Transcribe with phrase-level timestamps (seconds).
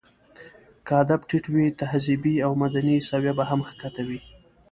[0.85, 4.19] که ادب ټيت وي، تهذيبي او مدني سويه به هم ښکته وي.